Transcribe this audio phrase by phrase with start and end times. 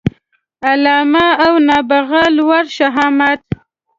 [0.69, 3.43] علامه او نابغه لوړ شهامت